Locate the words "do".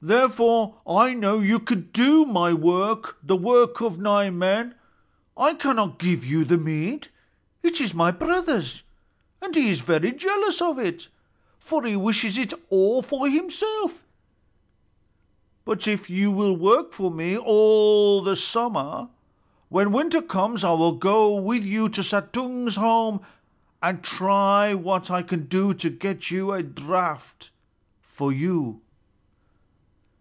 1.92-2.24, 25.46-25.74